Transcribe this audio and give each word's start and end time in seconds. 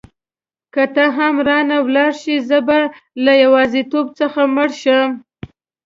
که 0.73 0.83
ته 0.95 1.03
هم 1.17 1.35
رانه 1.47 1.77
ولاړه 1.87 2.15
شې 2.21 2.35
زه 2.49 2.57
به 2.67 2.79
له 3.25 3.33
یوازیتوب 3.43 4.05
څخه 4.19 4.41
مړ 4.55 4.69
شم. 4.81 5.09